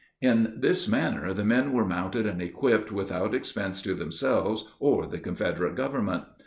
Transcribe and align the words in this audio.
In 0.19 0.55
this 0.57 0.87
manner 0.87 1.31
the 1.31 1.45
men 1.45 1.73
were 1.73 1.85
mounted 1.85 2.25
and 2.25 2.41
equipped 2.41 2.91
without 2.91 3.35
expense 3.35 3.83
to 3.83 3.93
themselves 3.93 4.65
or 4.79 5.05
the 5.05 5.19
Confederate 5.19 5.75
Government. 5.75 6.23